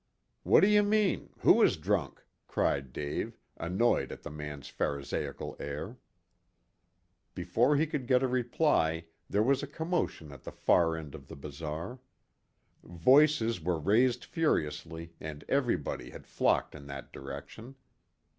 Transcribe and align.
"What 0.41 0.61
do 0.61 0.67
you 0.67 0.81
mean? 0.81 1.29
Who 1.41 1.61
is 1.61 1.77
drunk?" 1.77 2.25
cried 2.47 2.91
Dave, 2.91 3.37
annoyed 3.57 4.11
at 4.11 4.23
the 4.23 4.31
man's 4.31 4.67
Pharisaical 4.67 5.55
air. 5.59 5.99
Before 7.35 7.75
he 7.75 7.85
could 7.85 8.07
get 8.07 8.23
a 8.23 8.27
reply 8.27 9.05
there 9.29 9.43
was 9.43 9.61
a 9.61 9.67
commotion 9.67 10.31
at 10.31 10.43
the 10.43 10.51
far 10.51 10.97
end 10.97 11.13
of 11.13 11.27
the 11.27 11.35
bazaar. 11.35 11.99
Voices 12.83 13.61
were 13.61 13.77
raised 13.79 14.25
furiously, 14.25 15.13
and 15.19 15.45
everybody 15.47 16.09
had 16.09 16.25
flocked 16.25 16.73
in 16.73 16.87
that 16.87 17.13
direction. 17.13 17.75